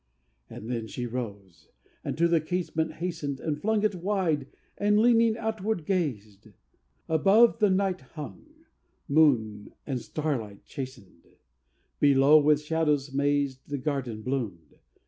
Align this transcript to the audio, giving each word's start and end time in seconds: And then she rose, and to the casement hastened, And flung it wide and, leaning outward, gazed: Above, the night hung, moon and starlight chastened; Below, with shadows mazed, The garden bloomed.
And 0.49 0.67
then 0.67 0.87
she 0.87 1.05
rose, 1.05 1.67
and 2.03 2.17
to 2.17 2.27
the 2.27 2.41
casement 2.41 2.93
hastened, 2.93 3.39
And 3.39 3.61
flung 3.61 3.83
it 3.83 3.93
wide 3.93 4.47
and, 4.79 4.97
leaning 4.97 5.37
outward, 5.37 5.85
gazed: 5.85 6.47
Above, 7.07 7.59
the 7.59 7.69
night 7.69 8.01
hung, 8.15 8.47
moon 9.07 9.73
and 9.85 10.01
starlight 10.01 10.65
chastened; 10.65 11.27
Below, 11.99 12.39
with 12.39 12.63
shadows 12.63 13.13
mazed, 13.13 13.67
The 13.69 13.77
garden 13.77 14.23
bloomed. 14.23 14.77